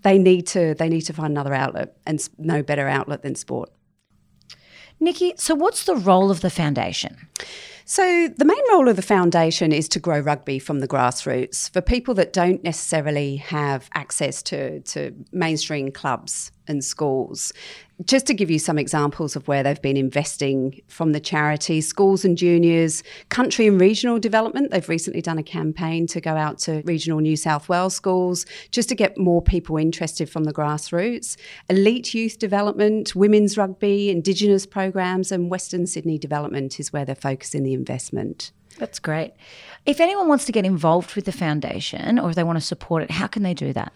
they 0.03 0.19
need 0.19 0.47
to 0.49 0.75
they 0.75 0.89
need 0.89 1.03
to 1.03 1.13
find 1.13 1.33
another 1.33 1.55
outlet 1.55 1.97
and 2.07 2.27
no 2.39 2.63
better 2.63 2.89
outlet 2.89 3.23
than 3.23 3.35
sport. 3.35 3.71
Nicki, 5.01 5.33
so 5.37 5.55
what's 5.55 5.85
the 5.85 5.97
role 5.97 6.31
of 6.31 6.43
the 6.43 6.51
foundation? 6.51 7.17
So, 7.87 8.29
the 8.29 8.45
main 8.45 8.63
role 8.71 8.89
of 8.89 8.95
the 8.95 9.03
foundation 9.03 9.73
is 9.73 9.89
to 9.89 9.99
grow 9.99 10.21
rugby 10.21 10.61
from 10.61 10.79
the 10.79 10.87
grassroots 10.87 11.69
for 11.73 11.81
people 11.81 12.15
that 12.15 12.33
don't 12.33 12.63
necessarily 12.63 13.35
have 13.37 13.91
access 13.95 14.45
to, 14.45 14.79
to 14.81 15.13
mainstream 15.33 15.91
clubs 15.91 16.53
and 16.69 16.85
schools. 16.85 17.53
Just 18.04 18.26
to 18.28 18.35
give 18.35 18.50
you 18.50 18.59
some 18.59 18.78
examples 18.78 19.37
of 19.37 19.47
where 19.47 19.62
they've 19.62 19.83
been 19.83 19.97
investing 19.97 20.80
from 20.88 21.12
the 21.12 21.21
charity, 21.21 21.83
schools 21.83 22.25
and 22.25 22.37
juniors, 22.37 23.02
country 23.28 23.66
and 23.66 23.78
regional 23.78 24.19
development. 24.19 24.71
They've 24.71 24.88
recently 24.88 25.21
done 25.21 25.37
a 25.37 25.42
campaign 25.42 26.07
to 26.09 26.21
go 26.21 26.35
out 26.35 26.59
to 26.61 26.83
regional 26.87 27.21
New 27.21 27.37
South 27.37 27.69
Wales 27.69 27.95
schools 27.95 28.47
just 28.71 28.88
to 28.88 28.95
get 28.95 29.19
more 29.19 29.42
people 29.42 29.76
interested 29.76 30.30
from 30.30 30.45
the 30.45 30.52
grassroots. 30.52 31.37
Elite 31.69 32.14
youth 32.14 32.38
development, 32.38 33.14
women's 33.14 33.59
rugby, 33.59 34.09
Indigenous 34.09 34.64
programs, 34.64 35.30
and 35.30 35.50
Western 35.50 35.87
Sydney 35.87 36.16
development 36.16 36.80
is 36.80 36.92
where 36.95 37.04
they're 37.04 37.14
focusing 37.14 37.64
the 37.64 37.75
investment. 37.75 38.52
That's 38.78 38.99
great. 38.99 39.35
If 39.85 40.00
anyone 40.00 40.28
wants 40.28 40.47
to 40.47 40.52
get 40.52 40.64
involved 40.64 41.14
with 41.14 41.26
the 41.26 41.33
foundation 41.33 42.19
or 42.19 42.30
if 42.30 42.37
they 42.37 42.45
want 42.45 42.59
to 42.59 42.64
support 42.64 43.02
it, 43.02 43.11
how 43.11 43.26
can 43.26 43.42
they 43.42 43.52
do 43.52 43.73
that? 43.75 43.92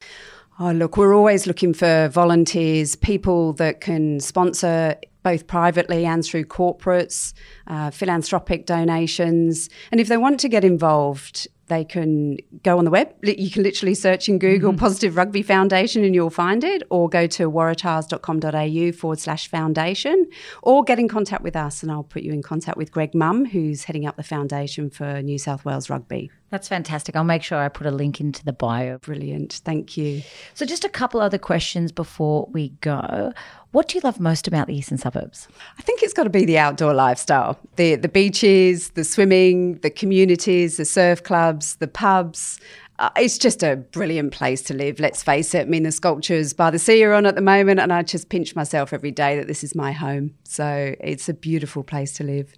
Oh, 0.61 0.70
look, 0.70 0.96
we're 0.96 1.14
always 1.14 1.49
looking 1.49 1.75
for 1.75 2.08
volunteers, 2.08 2.94
people 2.94 3.54
that 3.54 3.80
can 3.80 4.20
sponsor 4.20 4.96
both 5.25 5.49
privately 5.49 6.04
and 6.04 6.25
through 6.25 6.44
corporates, 6.44 7.32
uh, 7.66 7.90
philanthropic 7.90 8.66
donations. 8.66 9.68
And 9.90 10.00
if 10.00 10.06
they 10.06 10.16
want 10.16 10.38
to 10.40 10.49
get 10.49 10.64
involved, 10.64 11.49
they 11.66 11.84
can 11.84 12.37
go 12.62 12.78
on 12.78 12.84
the 12.84 12.90
web. 12.90 13.12
You 13.23 13.50
can 13.50 13.62
literally 13.62 13.94
search 13.94 14.28
in 14.28 14.38
Google 14.38 14.70
mm-hmm. 14.70 14.78
Positive 14.78 15.16
Rugby 15.16 15.42
Foundation 15.42 16.04
and 16.04 16.14
you'll 16.14 16.30
find 16.30 16.62
it, 16.62 16.82
or 16.90 17.08
go 17.08 17.26
to 17.26 17.50
waratahs.com.au 17.50 18.92
forward 18.92 19.18
slash 19.18 19.49
foundation, 19.49 20.26
or 20.62 20.84
get 20.84 20.99
in 20.99 21.08
contact 21.08 21.42
with 21.42 21.56
us 21.56 21.82
and 21.82 21.90
I'll 21.90 22.04
put 22.04 22.23
you 22.23 22.32
in 22.32 22.42
contact 22.42 22.76
with 22.76 22.92
Greg 22.92 23.14
Mum, 23.14 23.46
who's 23.46 23.84
heading 23.84 24.06
up 24.06 24.16
the 24.16 24.23
foundation 24.23 24.90
for 24.90 25.23
New 25.23 25.38
South 25.38 25.64
Wales 25.64 25.90
Rugby. 25.90 26.30
That's 26.54 26.68
fantastic. 26.68 27.16
I'll 27.16 27.25
make 27.25 27.42
sure 27.42 27.58
I 27.58 27.68
put 27.68 27.84
a 27.84 27.90
link 27.90 28.20
into 28.20 28.44
the 28.44 28.52
bio. 28.52 28.99
Brilliant. 28.99 29.54
Thank 29.64 29.96
you. 29.96 30.23
So, 30.54 30.64
just 30.64 30.84
a 30.84 30.88
couple 30.88 31.20
other 31.20 31.37
questions 31.37 31.90
before 31.90 32.49
we 32.52 32.68
go. 32.80 33.32
What 33.73 33.88
do 33.88 33.99
you 33.99 34.02
love 34.04 34.20
most 34.20 34.46
about 34.46 34.68
the 34.68 34.76
eastern 34.76 34.96
suburbs? 34.96 35.49
I 35.80 35.82
think 35.82 36.04
it's 36.04 36.12
got 36.12 36.23
to 36.23 36.30
be 36.30 36.44
the 36.44 36.58
outdoor 36.58 36.94
lifestyle. 36.94 37.58
The 37.75 37.96
the 37.96 38.08
beaches, 38.08 38.90
the 38.90 39.02
swimming, 39.02 39.78
the 39.78 39.90
communities, 39.90 40.76
the 40.76 40.84
surf 40.84 41.25
clubs, 41.25 41.75
the 41.75 41.88
pubs. 41.88 42.61
Uh, 43.00 43.11
it's 43.16 43.37
just 43.37 43.64
a 43.64 43.75
brilliant 43.75 44.32
place 44.32 44.62
to 44.62 44.75
live, 44.75 45.00
let's 45.00 45.25
face 45.25 45.56
it. 45.56 45.62
I 45.62 45.64
mean, 45.64 45.82
the 45.82 45.90
sculptures 45.90 46.52
by 46.52 46.70
the 46.70 46.78
sea 46.78 47.02
are 47.02 47.14
on 47.14 47.26
at 47.26 47.34
the 47.34 47.40
moment, 47.40 47.80
and 47.80 47.92
I 47.92 48.04
just 48.04 48.28
pinch 48.28 48.54
myself 48.54 48.92
every 48.92 49.11
day 49.11 49.37
that 49.37 49.49
this 49.49 49.64
is 49.64 49.75
my 49.75 49.90
home. 49.90 50.34
So 50.44 50.94
it's 51.00 51.28
a 51.28 51.34
beautiful 51.34 51.82
place 51.82 52.12
to 52.12 52.23
live. 52.23 52.54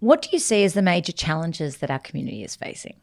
What 0.00 0.22
do 0.22 0.28
you 0.32 0.38
see 0.38 0.64
as 0.64 0.74
the 0.74 0.82
major 0.82 1.12
challenges 1.12 1.78
that 1.78 1.90
our 1.90 1.98
community 1.98 2.44
is 2.44 2.56
facing? 2.56 2.96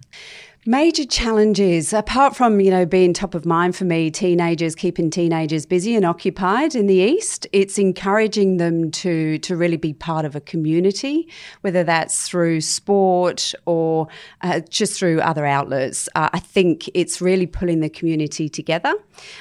Major 0.67 1.05
challenges, 1.05 1.91
apart 1.91 2.35
from, 2.35 2.59
you 2.59 2.69
know, 2.69 2.85
being 2.85 3.13
top 3.13 3.33
of 3.33 3.47
mind 3.47 3.75
for 3.75 3.83
me, 3.83 4.11
teenagers, 4.11 4.75
keeping 4.75 5.09
teenagers 5.09 5.65
busy 5.65 5.95
and 5.95 6.05
occupied 6.05 6.75
in 6.75 6.85
the 6.85 6.93
East, 6.93 7.47
it's 7.51 7.79
encouraging 7.79 8.57
them 8.57 8.91
to, 8.91 9.39
to 9.39 9.55
really 9.55 9.77
be 9.77 9.91
part 9.91 10.23
of 10.23 10.35
a 10.35 10.39
community, 10.39 11.27
whether 11.61 11.83
that's 11.83 12.27
through 12.27 12.61
sport 12.61 13.55
or 13.65 14.07
uh, 14.41 14.59
just 14.69 14.99
through 14.99 15.19
other 15.21 15.47
outlets. 15.47 16.07
Uh, 16.13 16.29
I 16.31 16.37
think 16.37 16.87
it's 16.93 17.19
really 17.21 17.47
pulling 17.47 17.79
the 17.79 17.89
community 17.89 18.47
together. 18.47 18.93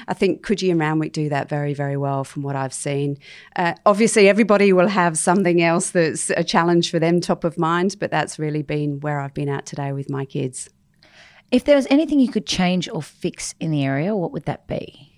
I 0.08 0.14
think 0.14 0.42
Coogee 0.42 0.70
and 0.70 0.80
Randwick 0.80 1.12
do 1.12 1.28
that 1.28 1.50
very, 1.50 1.74
very 1.74 1.98
well 1.98 2.24
from 2.24 2.44
what 2.44 2.56
I've 2.56 2.72
seen. 2.72 3.18
Uh, 3.56 3.74
obviously, 3.84 4.26
everybody 4.26 4.72
will 4.72 4.88
have 4.88 5.18
something 5.18 5.60
else 5.60 5.90
that's 5.90 6.30
a 6.30 6.42
challenge 6.42 6.90
for 6.90 6.98
them 6.98 7.20
top 7.20 7.44
of 7.44 7.58
mind, 7.58 7.96
but 8.00 8.10
that's 8.10 8.38
really 8.38 8.62
been 8.62 9.00
where 9.00 9.20
I've 9.20 9.34
been 9.34 9.50
at 9.50 9.66
today 9.66 9.92
with 9.92 10.08
my 10.08 10.24
kids. 10.24 10.70
If 11.50 11.64
there 11.64 11.76
was 11.76 11.86
anything 11.90 12.20
you 12.20 12.28
could 12.28 12.46
change 12.46 12.88
or 12.88 13.02
fix 13.02 13.54
in 13.58 13.72
the 13.72 13.84
area, 13.84 14.14
what 14.14 14.30
would 14.32 14.44
that 14.44 14.68
be? 14.68 15.10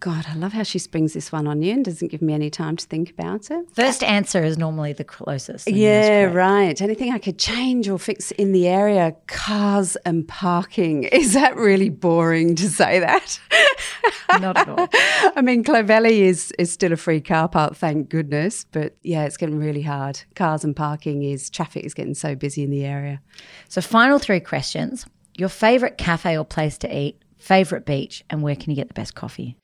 God, 0.00 0.26
I 0.28 0.34
love 0.34 0.52
how 0.52 0.62
she 0.62 0.78
springs 0.78 1.14
this 1.14 1.32
one 1.32 1.46
on 1.46 1.62
you 1.62 1.72
and 1.72 1.82
doesn't 1.82 2.08
give 2.08 2.20
me 2.20 2.34
any 2.34 2.50
time 2.50 2.76
to 2.76 2.86
think 2.86 3.10
about 3.10 3.50
it. 3.50 3.64
First 3.72 4.02
answer 4.02 4.44
is 4.44 4.58
normally 4.58 4.92
the 4.92 5.04
closest. 5.04 5.70
Yeah, 5.70 6.24
right. 6.24 6.80
Anything 6.82 7.12
I 7.12 7.18
could 7.18 7.38
change 7.38 7.88
or 7.88 7.98
fix 7.98 8.30
in 8.32 8.52
the 8.52 8.68
area, 8.68 9.16
cars 9.26 9.96
and 10.04 10.28
parking. 10.28 11.04
Is 11.12 11.32
that 11.32 11.56
really 11.56 11.88
boring 11.88 12.54
to 12.56 12.68
say 12.68 13.00
that? 13.00 13.40
Not 14.38 14.58
at 14.58 14.68
all. 14.68 14.88
I 15.34 15.40
mean, 15.40 15.64
Clovelly 15.64 16.20
is, 16.20 16.52
is 16.58 16.70
still 16.70 16.92
a 16.92 16.96
free 16.96 17.22
car 17.22 17.48
park, 17.48 17.74
thank 17.74 18.10
goodness. 18.10 18.66
But 18.70 18.96
yeah, 19.02 19.24
it's 19.24 19.38
getting 19.38 19.58
really 19.58 19.82
hard. 19.82 20.20
Cars 20.34 20.62
and 20.62 20.76
parking 20.76 21.22
is, 21.22 21.48
traffic 21.48 21.84
is 21.84 21.94
getting 21.94 22.14
so 22.14 22.34
busy 22.34 22.62
in 22.62 22.70
the 22.70 22.84
area. 22.84 23.22
So, 23.68 23.80
final 23.80 24.18
three 24.18 24.40
questions. 24.40 25.06
Your 25.38 25.48
favourite 25.48 25.98
cafe 25.98 26.36
or 26.36 26.44
place 26.44 26.78
to 26.78 26.96
eat, 26.98 27.22
favourite 27.36 27.84
beach, 27.84 28.24
and 28.30 28.42
where 28.42 28.56
can 28.56 28.70
you 28.70 28.76
get 28.76 28.88
the 28.88 28.94
best 28.94 29.14
coffee? 29.14 29.56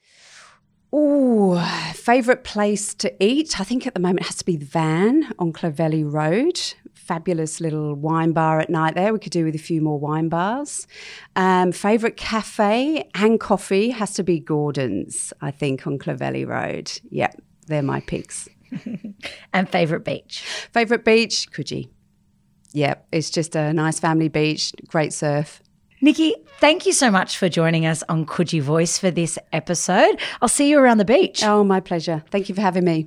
Oh, 0.93 1.59
favourite 1.95 2.45
place 2.45 2.93
to 2.97 3.25
eat? 3.25 3.59
I 3.59 3.64
think 3.64 3.87
at 3.87 3.95
the 3.95 4.00
moment 4.00 4.21
it 4.21 4.26
has 4.26 4.37
to 4.37 4.45
be 4.45 4.57
the 4.57 4.67
Van 4.67 5.33
on 5.38 5.52
Clovelly 5.52 6.05
Road. 6.05 6.61
fabulous 6.93 7.61
little 7.61 7.95
wine 7.95 8.33
bar 8.33 8.61
at 8.61 8.69
night 8.69 8.95
there. 8.95 9.12
We 9.12 9.19
could 9.19 9.33
do 9.33 9.45
with 9.47 9.55
a 9.55 9.59
few 9.59 9.81
more 9.81 9.99
wine 9.99 10.29
bars. 10.29 10.87
Um, 11.35 11.73
Favourite 11.73 12.17
cafe 12.17 13.09
and 13.14 13.41
coffee 13.41 13.91
has 13.91 14.12
to 14.14 14.23
be 14.23 14.38
Gordon's, 14.38 15.33
I 15.41 15.50
think, 15.50 15.87
on 15.87 15.99
Clovelly 15.99 16.45
Road. 16.47 16.93
Yep, 17.11 17.41
they're 17.67 17.83
my 17.83 18.00
picks. 18.00 18.49
and 19.52 19.69
favourite 19.69 20.05
beach? 20.05 20.43
Favourite 20.73 21.05
beach, 21.05 21.50
Coogee. 21.50 21.88
Yep, 22.75 23.09
it's 23.12 23.31
just 23.31 23.57
a 23.57 23.73
nice 23.73 23.99
family 23.99 24.29
beach, 24.29 24.73
great 24.87 25.12
surf. 25.12 25.62
Nicki, 26.04 26.35
thank 26.59 26.85
you 26.85 26.92
so 26.92 27.12
much 27.12 27.38
for 27.38 27.49
joining 27.49 27.87
us 27.87 28.02
on 28.09 28.26
Coogee 28.26 28.61
Voice 28.61 28.99
for 28.99 29.12
this 29.12 29.38
episode. 29.52 30.21
I'll 30.40 30.49
see 30.49 30.68
you 30.68 30.80
around 30.80 30.99
the 30.99 31.04
beach. 31.04 31.44
Oh, 31.44 31.62
my 31.62 31.78
pleasure. 31.78 32.25
Thank 32.32 32.49
you 32.49 32.56
for 32.56 32.61
having 32.61 32.85
me. 32.85 33.06